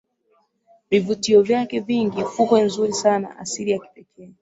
[0.89, 4.31] Vivutio vyake vingi fukwe nzuri sana asili ya kipekee